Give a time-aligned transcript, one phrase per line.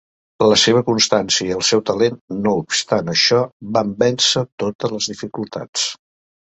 [0.51, 2.17] La seva constància i el seu talent,
[2.47, 3.43] no obstant això,
[3.79, 5.91] van vèncer totes les dificultats.